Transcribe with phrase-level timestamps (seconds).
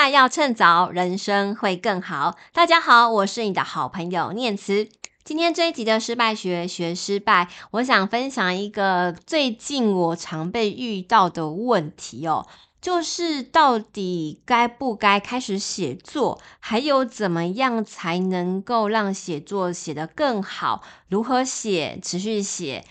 [0.00, 2.34] 败要趁早，人生会更好。
[2.54, 4.88] 大家好，我是你的好朋友念慈。
[5.24, 12.46] 今天这一集的失败学学失败，我想分享一个最近我常被遇到的问题哦，
[12.80, 20.82] 就是到底该不该开始写作，还有怎么样才能够让写作写得更好？
[21.10, 21.98] 如何写？
[22.02, 22.86] 持续写？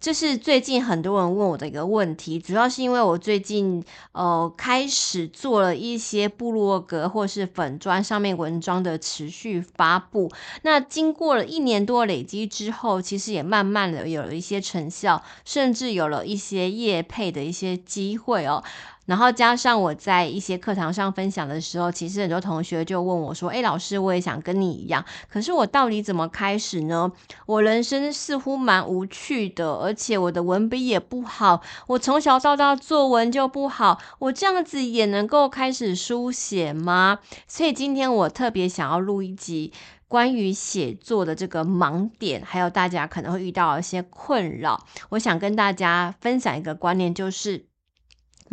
[0.00, 10.30] 这是最近很多人问我的一个问题，主要是因为我最近呃开始做了一些部落格或是粉砖上面文章的持续发布，
[10.62, 18.62] 那经过了一年多累积之后，其实也慢慢的有了一些成效，甚至有了一些业配的一些机会哦。
[19.06, 27.12] 然后加上我在一些课堂上分享的时候，其实很多同学就问我说：“诶，老师，我也想跟你一样，可是我到底怎么开始呢？
[27.46, 39.72] 我人生似乎蛮无趣的，而且我的文笔也不好，我从小到大作文就不好，我这样子也能够开始书写吗？”所以今天我特别想要录一集
[40.08, 47.66] 关于写作的这个盲点，还有大家可能会遇到一些困扰，我想跟大家分享一个观念，就是。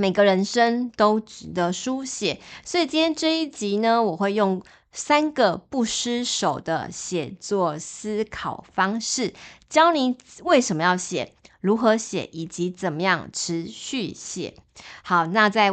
[0.02, 4.60] 每个人生都值得书写，所以今天这一集呢，我会用
[4.92, 9.36] 三个不失手的写作思考方式，
[9.70, 14.56] 教你为什么要写，如何写，以及怎么样持续写。
[15.04, 15.72] 好，那在。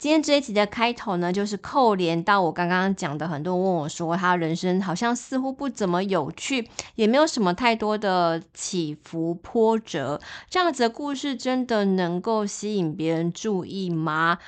[0.00, 14.38] 今天这一集的开头呢，就是扣连到我刚刚讲的，很多人问我说，他人生好像似乎不怎么有趣，也没有什么太多的起伏波折，这样子的故事真的能够吸引别人注意吗？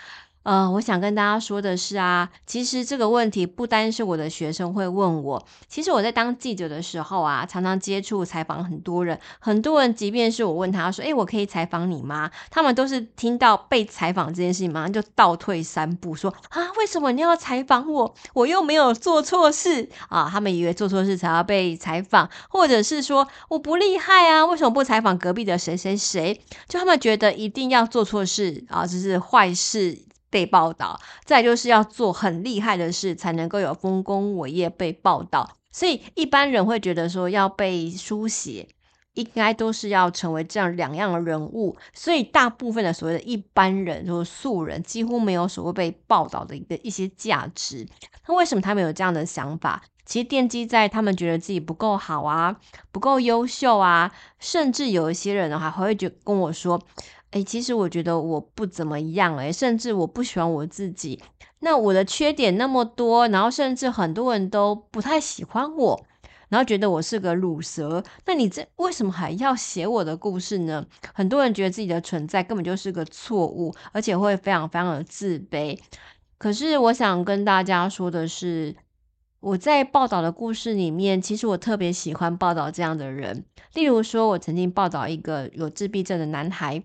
[0.45, 12.31] 呃，我想跟大家说的是啊，其实这个问题不单是我的学生会问我，其实我在当记者的时候啊，常常接触采访很多人，很多人即便是我问他说，诶，我可以采访你吗？
[12.51, 18.15] 他们都是听到被采访这件事情，马上就倒退三步说，啊，为什么你要采访我？
[18.35, 20.29] 我又没有做错事啊！
[20.29, 26.41] 他们以为做错事才要被采访，或者是说我不厉害啊，为什么不采访隔壁的谁谁谁？
[26.69, 29.97] 就他们觉得一定要做错事啊，这是坏事。
[30.33, 35.59] 被报道，再就是要做很厉害的事，才能够有丰功伟业被报道。
[35.71, 38.67] 所以一般人会觉得说，要被书写，
[39.13, 41.77] 应该都是要成为这样两样的人物。
[41.93, 47.87] 所以大部分的所谓的一般人，就是素人，几乎没有所谓被报道的一个一些价值。
[48.27, 49.83] 那为什么他们有这样的想法？
[50.05, 52.57] 其实奠基在他们觉得自己不够好啊，
[52.91, 56.81] 不够优秀啊，甚至有一些人的话还会觉跟我说。
[57.33, 61.21] 诶，其实我觉得我不怎么样，诶，甚至我不喜欢我自己。
[61.61, 66.05] 那我的缺点那么多，然后甚至很多人都不太喜欢我，
[66.49, 68.05] 然后觉得我是个乳蛇。
[68.27, 70.85] 那你这为什么还要写我的故事呢？
[71.15, 75.79] 很多人觉得自己的存在根本就是个错误，而且会非常非常的自卑。
[76.37, 78.77] 可是我想跟大家说的是，
[79.41, 83.47] 我在报道的故事里面，其实我特别喜欢报道这样的人。
[83.75, 86.83] 例如说，我曾经报道一个有自闭症的男孩。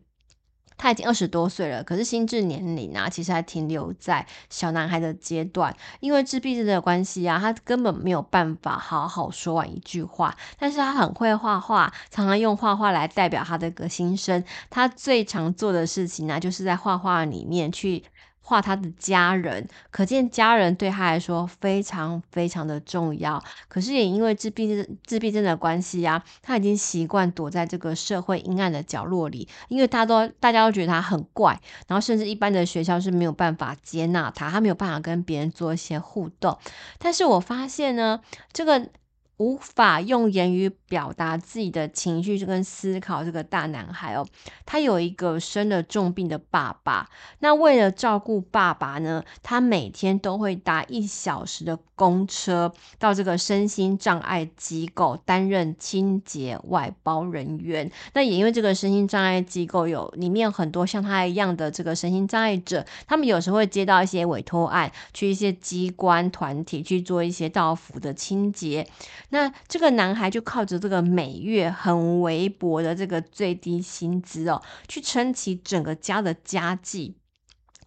[0.78, 5.76] 他已经二十多岁了，可是心智年龄啊，其实还停留在小男孩的阶段。
[6.00, 10.36] 因为自闭症的关系啊，他根本没有办法好好说完一句话。
[10.60, 14.44] 但是他很会画画，常常用画画来代表他的个心声。
[14.70, 18.04] 他最常做的事情呢、就是在画画里面去。
[18.48, 23.44] 画他的家人，可见家人对他来说非常非常的重要。
[23.68, 36.58] 可是也因为自闭症自闭症的关系啊，他已经习惯躲在这个社会阴暗的角落里，因为大家都大家都觉得他很怪，然后甚至一般的学校是没有办法接纳他，他没有办法跟别人做一些互动。
[36.98, 38.22] 但是我发现呢，
[38.54, 38.88] 这个。
[39.38, 44.26] 无法用言语表达自己的情绪就跟思考，这个大男孩哦，
[44.66, 47.10] 他有一个生了重病的爸爸。
[47.40, 57.92] 那为了照顾爸爸呢，他每天都会搭一小时的公车到这个身心障碍机构担任清洁外包人员。
[58.14, 68.88] 那也因为这个身心障碍机构有里面很多像他一样的这个身心障碍者，他们有时候会接到一些委托案，去一些机关团体去做一些道府的清洁。
[69.30, 77.18] 那这个男孩就靠着这个每月很微薄的这个最低薪资哦，去撑起整个家的家计。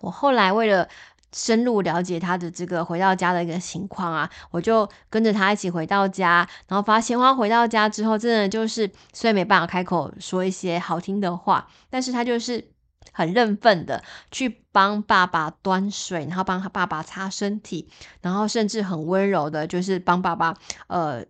[0.00, 0.88] 我后来为了
[1.32, 12.70] 深入了解他的这个回到家的一个情况啊，我就跟着他一起回到家，然后发现他回到家之后，真的就是虽然没办法开口说一些好听的话，但是他就是。
[13.12, 17.88] 很认份的去帮爸爸端水，然后帮他爸爸擦身体，
[18.20, 21.24] 然后甚至很温柔的，就是帮爸爸呃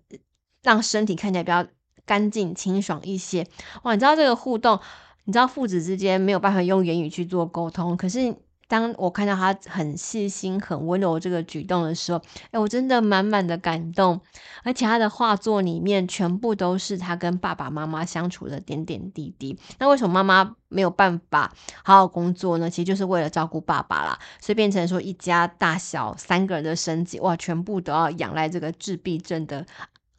[0.63, 1.67] 让身体看起来比较
[2.05, 3.47] 干净清爽一些。
[3.83, 4.79] 哇，你知道这个互动，
[5.25, 8.35] 你知道父子之间没有办法用言语去做沟通，可是
[8.71, 12.23] 当我看到他很细心、很温柔这个举动的时候，
[12.53, 14.21] 哎，我真的满满的感动。
[14.63, 19.59] 而且他的画作里面全部都是他跟爸爸妈妈相处的点点滴滴。
[19.81, 21.53] 那为什么妈妈没有办法
[21.83, 22.71] 好好工作呢？
[22.71, 29.67] 其实就是为了照顾爸爸啦，所以变成说一家大小三个人的生计，哇，全部都要仰赖这个自闭症的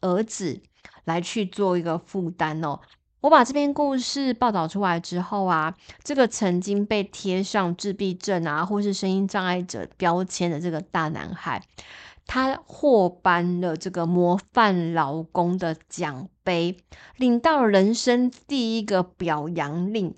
[0.02, 0.60] 儿子
[1.04, 2.78] 来去做一个负担哦。
[3.22, 11.62] 我把这篇故事报道出来之后啊，这个曾经被贴上自闭症啊或是声音障碍者标签的这个大男孩，
[12.26, 16.76] 他获颁了这个模范劳工的奖杯，
[17.16, 20.12] 领到了人生第一个表扬令。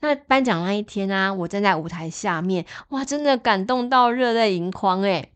[0.00, 5.32] 那颁奖那一天啊，我站在舞台下面，哇，真的感动到热泪盈眶诶。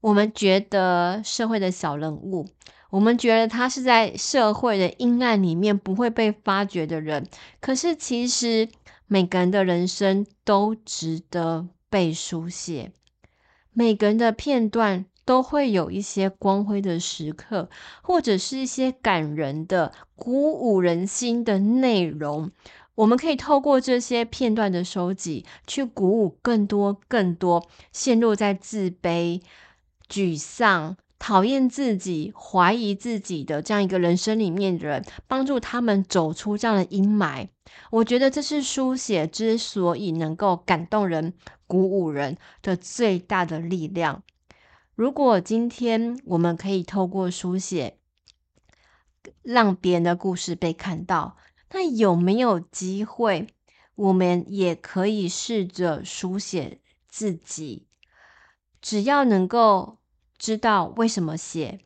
[0.00, 2.46] 我们觉得社会的小人物。
[2.92, 7.26] 我们觉得他是在社会的阴暗里面不会被发掘的人，
[7.58, 8.68] 可是其实
[9.06, 12.92] 每个人的人生都值得被书写，
[13.72, 17.70] 每个人的片段都会有一些光辉的时刻，
[18.02, 22.50] 或者是一些感人的、鼓舞人心的内容。
[22.96, 29.40] 我们可以透过这些片段的收集，去鼓舞更多、更多陷入在自卑、
[30.10, 30.98] 沮丧。
[31.24, 37.46] 讨厌自己、怀疑自己的这样一个人生里面的人，帮助他们走出这样的阴霾。
[37.92, 41.34] 我觉得这是书写之所以能够感动人、
[41.68, 44.24] 鼓舞人的最大的力量。
[44.96, 47.98] 如果今天我们可以透过书写，
[49.42, 51.36] 让别人的故事被看到，
[51.70, 53.46] 那有没有机会，
[53.94, 57.86] 我们也可以试着书写自己？
[58.80, 60.01] 只要能够。
[60.42, 61.78] 知道为什么写，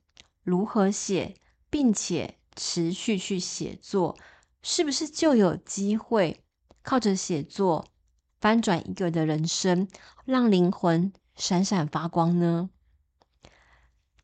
[0.42, 1.34] 如何写，
[1.68, 4.16] 并且持续去写作，
[4.62, 6.42] 是不是就有机会
[6.80, 7.84] 靠着写作
[8.40, 9.86] 翻转一个的人生，
[10.24, 12.70] 让灵魂闪闪发光呢？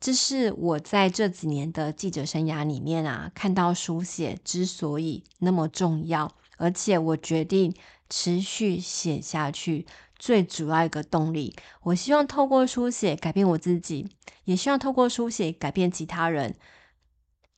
[0.01, 7.77] 这是我在这几年的记者生涯里面啊，看到书写之所以那么重要，而且我决定
[8.09, 9.87] 持续写下去。
[10.23, 11.53] 最主要一个动力，
[11.83, 14.09] 我希望透过书写改变我自己，
[14.45, 16.55] 也希望透过书写改变其他人。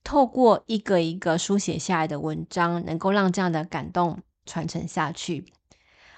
[0.03, 5.45] 透过一个一个书写下来的文章，能够让这样的感动传承下去。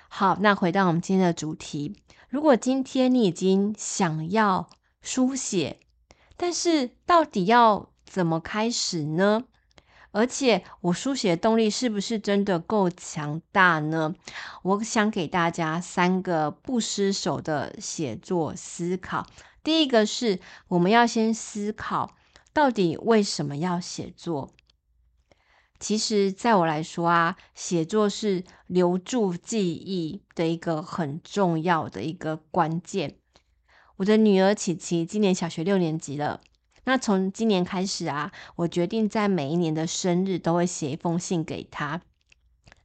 [0.08, 1.96] 好，那回到我们今天的主题，
[2.28, 4.70] 如果今天你已经想要
[5.02, 5.80] 书写，
[6.36, 9.42] 但是到底要怎么开始呢？
[10.16, 14.14] 而且我书写动力是不是真的够强大呢？
[14.62, 19.26] 我想给大家三个不失手的写作思考。
[19.62, 22.16] 第一个是，我们要先思考
[22.54, 24.54] 到底为什么要写作。
[25.78, 33.16] 其实，在我来说啊，写作是留住记忆的一个很重要的一个关键。
[33.96, 36.40] 我的女儿琪琪今年小学六年级了。
[36.86, 42.00] 那从今年开始啊，我决定在每一年的生日都会写一封信给他，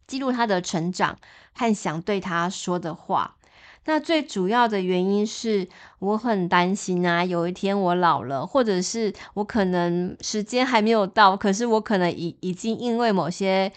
[0.08, 1.18] 记录他的成长
[1.54, 3.38] 和想对他说的话。
[3.86, 5.68] 那最主要的原因是
[6.00, 13.72] 我很担心啊，有一天我老了，或者是我可能时间还没有到，可是我可能已已经因为某些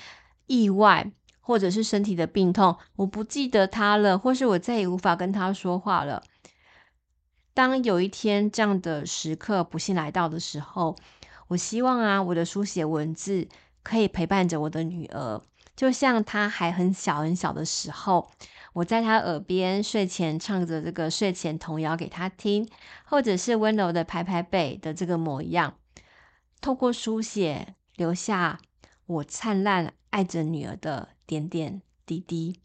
[0.46, 1.10] 意外
[1.40, 6.22] 或者是身体的病痛，我不记得他了，或是我再也无法跟他说话了。
[7.54, 10.96] 当有一天这样的时刻不幸来到的时候，
[11.46, 13.48] 我希望啊，我的书写文字
[13.84, 15.40] 可以陪伴着我的女儿，
[15.76, 18.28] 就像她还很小很小的时候，
[18.72, 22.68] 我在她耳边睡前唱着这个睡前童谣给她听，
[23.04, 25.78] 或者是温柔的拍拍背的这个模样，
[26.60, 28.58] 透过书写留下
[29.06, 32.60] 我灿烂爱着女儿的点点滴滴。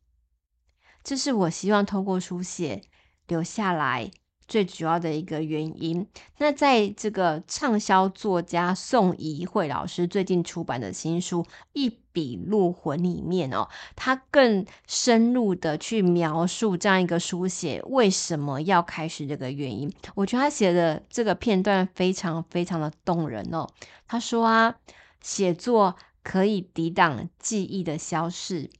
[1.03, 2.81] 这是我希望透过书写
[3.27, 4.09] 留下来。
[4.49, 6.05] 最主要的一个原因，
[6.39, 19.93] 那在这个畅销作家宋怡慧老师最近出版的新书《一笔入魂》里面哦，他更深入的去描述这样一个书写为什么要开始这个原因。
[20.15, 23.67] 我觉得他写的这个片段非常非常的动人哦。
[24.07, 24.75] 他说啊，
[25.21, 28.71] 写作可以抵挡记忆的消逝，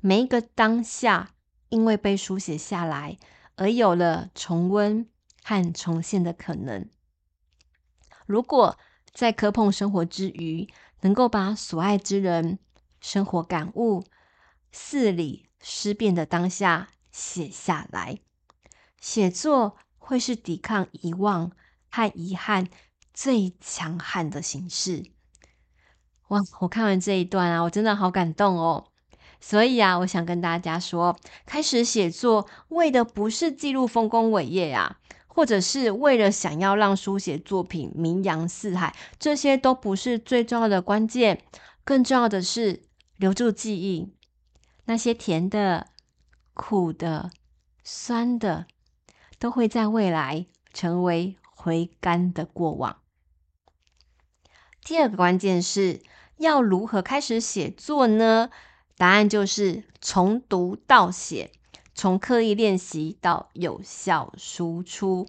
[0.00, 1.30] 每一个当下
[1.68, 3.16] 因为被书写下来
[3.54, 5.06] 而有了重温。
[5.42, 6.88] 和重现的可能。
[8.26, 8.78] 如果
[9.12, 10.68] 在磕碰生活之余，
[11.00, 12.58] 能够把所爱之人
[13.00, 14.04] 生活感悟、
[14.70, 18.20] 四理思辨的当下写下来，
[19.00, 21.52] 写作会是抵抗遗忘
[21.90, 22.68] 和遗憾
[23.12, 25.10] 最强悍的形式。
[26.28, 26.40] 哇！
[26.60, 28.86] 我看完这一段啊，我真的好感动哦。
[29.38, 35.00] 所以啊，我想跟大家说，开始写作为的不是记录丰功伟业呀、啊，
[35.34, 41.42] 或者是为了想要让书写作品名扬四海，这些都不是最重要的关键。
[41.84, 42.82] 更重要的是
[43.16, 44.12] 留住记忆，
[44.84, 45.86] 那些甜的、
[46.52, 47.30] 苦的、
[47.82, 48.66] 酸的，
[49.38, 52.98] 都会在未来成为回甘的过往。
[54.84, 56.02] 第二个关键是
[56.36, 58.50] 要如何开始写作呢？
[58.98, 61.50] 答案就是从读到写，
[61.94, 65.26] 从刻意练习到有效输出。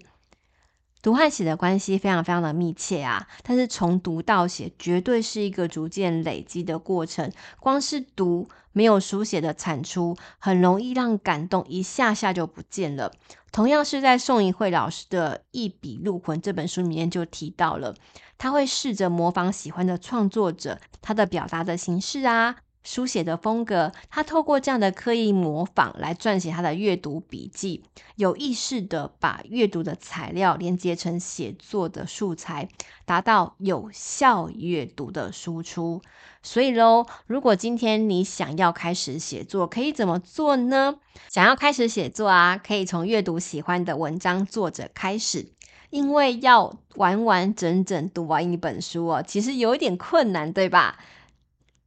[1.02, 7.30] 读和写的关系非常非常的密切啊，但是从读到写绝对是一个逐渐累积的过程。
[7.60, 13.12] 光是读没有书写的产出，很容易让感动一下下就不见了。
[13.52, 17.94] 同样是在宋怡慧老师的《一笔入魂》这本书里面就提到了。
[18.38, 27.82] 他会试着模仿喜欢的创作者，他的表达的形式啊，书写的风格，他透过这样的刻意模仿来撰写他的阅读笔记，
[28.16, 32.68] 有意识的把阅读的材料连接成写作的素材，
[33.04, 36.02] 达到有效阅读的输出。
[36.42, 40.96] 所以喽，如果今天你想要开始写作，可以怎么做呢？
[41.30, 45.48] 想要开始写作啊，可以从阅读喜欢的文章作者开始。
[45.90, 50.98] 因为要完完整整读完一本书哦，其实有一点困难，对吧？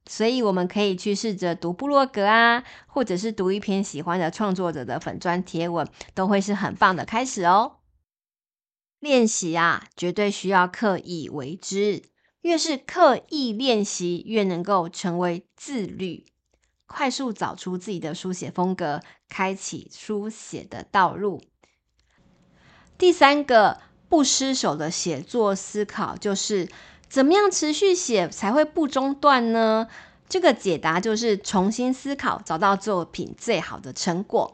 [0.08, 7.78] 所以我们可以去试着读部落格啊，或者是读一篇喜欢的创作者的粉专贴文，都会是很棒的开始哦。
[9.00, 12.04] 练习啊，绝对需要刻意为之，
[12.42, 16.26] 越是刻意练习，越能够成为自律，
[16.86, 21.42] 快速找出自己的书写风格，开启书写的道路。
[22.98, 23.82] 第三个。
[24.10, 26.70] 不失手的写作思考，就是
[27.10, 29.88] 怎么样持续写才会不中断呢？
[30.30, 34.54] 这个解答就是重新思考，找到作品最好的成果。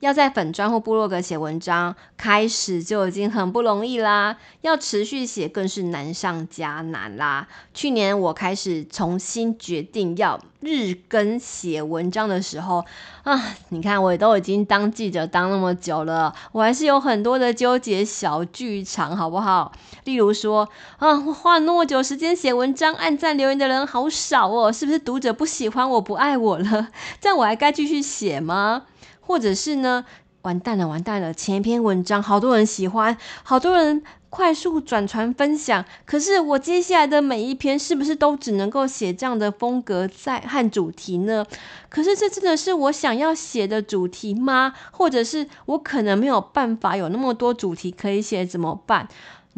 [0.00, 7.48] 要在粉专或部落格写文章，开始就已经很不容易啦，要持续写更是难上加难啦。
[7.74, 12.84] 去年我开始重新决定要日更写文章的时候
[13.24, 19.72] 啊，你看我都已经当记者当那么久了，我还是有很多的纠结小剧场，好不好？
[20.04, 26.88] 例如说啊，我花了那么久时间写文章，按赞留言的人好少哦，是不是读者不喜欢我不爱我了？
[27.20, 28.84] 这样我还该继续写吗？
[29.28, 30.06] 或者是呢？
[30.42, 31.34] 完蛋了，完蛋了！
[31.34, 35.84] 前一篇文章好多人喜欢，好多人快速转传分享。
[36.06, 41.44] 可是我接下来的每一篇，是不是都只能够写这样的风格在和主题呢？
[41.90, 44.72] 可是这真的是我想要写的主题吗？
[44.92, 49.06] 或者是我可能没有办法有那么多主题可以写，怎么办？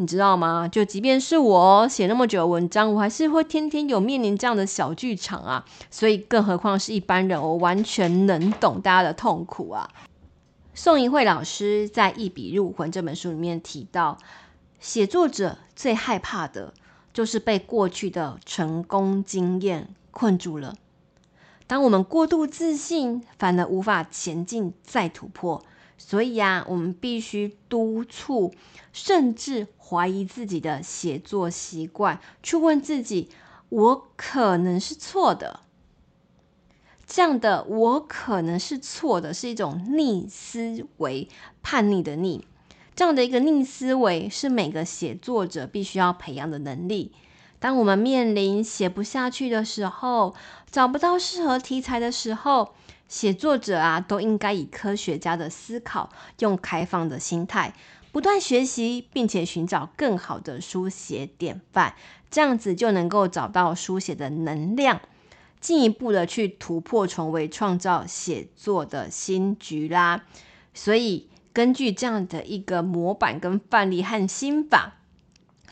[0.01, 0.67] 你知道吗？
[0.67, 5.63] 就即便是我写那么久的文章，我还是会天天有面临这样的小剧场啊。
[5.91, 9.87] 所以，更何况是一般人，我完全能懂大家的痛苦啊。
[10.73, 14.17] 宋怡慧老师在《一笔入魂》这本书里面提到，
[14.79, 16.73] 写作者最害怕的
[17.13, 20.73] 就是被过去的成功经验困住了。
[21.67, 25.63] 当我们过度自信，反而无法前进再突破。
[25.97, 28.51] 所以啊，我们必须督促，
[28.91, 33.29] 甚至怀疑自己的写作习惯，去问自己：
[33.67, 35.59] 我可能是错的。
[37.05, 41.27] 这样的“我可能是错的”是一种逆思维，
[41.61, 42.47] 叛逆的逆。
[42.95, 47.11] 这样的一个逆思维是每个写作者必须要培养的能力。
[47.59, 50.33] 当我们面临写不下去的时候，
[50.71, 52.73] 找不到适合题材的时候，
[53.09, 57.73] 写作者啊，都应该以科学家的思考，用开放的心态，
[58.11, 61.95] 不断学习，并且寻找更好的书写典范，
[62.29, 64.99] 这样子就能够找到书写的能量，
[65.59, 70.25] 进一步的去突破重围，创造写作的新局啦。
[70.73, 74.97] 所以，根据这样的一个模板跟范例和心法。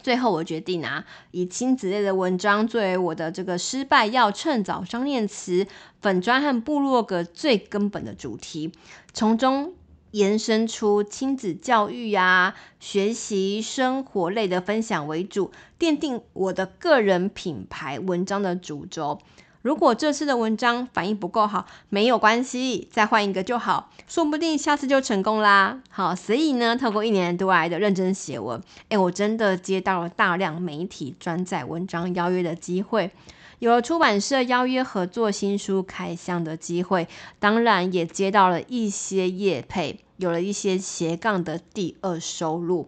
[0.02, 5.68] 最后，我决定啊，以亲子类的文章作为我的这个失败要趁早双念词
[6.02, 8.72] 粉砖和部落格最根本的主题，
[9.12, 9.74] 从中
[10.12, 19.20] 延伸出亲子教育呀、学习生活类的分享为主，奠定我的个人品牌文章的主轴。
[19.62, 25.82] 如果这次的文章反应不够好，没有关系，再换一个就好，说不定下次就成功啦。
[25.90, 33.12] 好，所以呢，透过一年多来的认真写文，哎，我真的接到了大量媒体转载文章邀约的机会，
[33.60, 37.08] 有了出版社邀约合作新书开箱的机会，
[37.40, 42.86] 当然也接到了一些业配，有了一些斜杠的第二收入。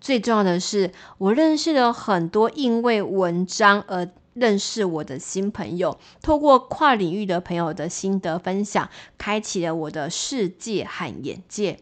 [0.00, 8.88] 最重要的是，我认识了很多因为文章而认识我的新朋友，透过跨领域的朋友的心得分享，
[9.18, 11.80] 开启了我的世界和眼界。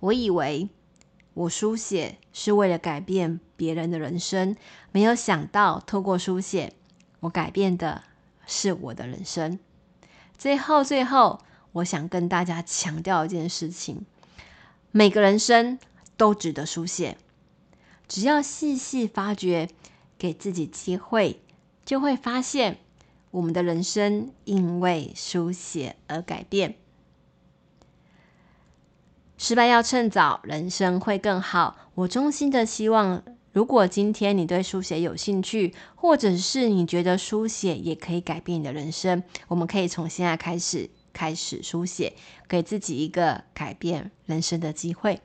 [0.00, 0.68] 我以为
[1.34, 4.56] 我书写是为了改变别人的人生，
[4.92, 6.72] 没有想到透过书写，
[7.20, 8.02] 我改变的
[8.46, 9.58] 是我的人生。
[10.36, 11.40] 最后，最后，
[11.72, 14.04] 我想跟大家强调一件事情：
[14.90, 15.78] 每个人生
[16.16, 17.16] 都值得书写，
[18.06, 19.68] 只要细细发掘。
[20.18, 21.42] 给自己机会，
[21.84, 22.78] 就会发现
[23.32, 26.76] 我们的人生因为书写而改变。
[29.36, 31.76] 失败要趁早，人生会更好。
[31.96, 33.22] 我衷心的希望，
[33.56, 42.12] 如果今天你对书写有兴趣，或者是你觉得书写也可以改变你的人生，我们可以从现在开始开始书写，
[42.46, 45.22] 给自己一个改变人生的机会。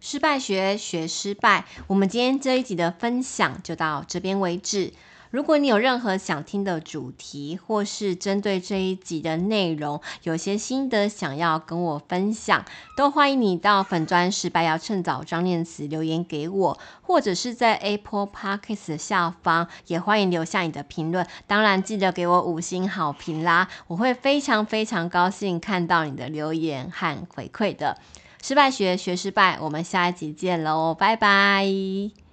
[0.00, 4.92] 失败学学失败，我们今天这一集的分享就到这边为止。
[5.30, 12.64] 如果你有任何想听的主题，或是针对这一集的内容有些心得想要跟我分享，
[12.96, 21.24] 都欢迎你到粉专失败要趁早张念慈留言给我，或者是在 Apple Podcast 下方也欢迎留下你的评论。
[21.46, 27.96] 当然记得给我五星好评啦，我会非常非常高兴看到你的留言和回馈的。
[28.42, 32.29] 失败学学失败，我们下一集见喽，拜拜。